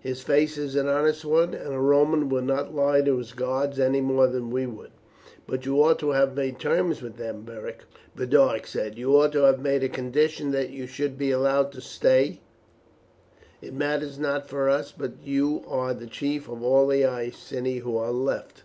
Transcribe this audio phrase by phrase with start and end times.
[0.00, 3.80] His face is an honest one, and a Roman would not lie to his gods
[3.80, 4.90] any more than we would."
[5.46, 8.98] "But you ought to have made terms with them, Beric," Boduoc said.
[8.98, 12.40] "You ought to have made a condition that you should be allowed to stay.
[13.62, 17.96] It matters not for us, but you are the chief of all the Iceni who
[17.96, 18.64] are left."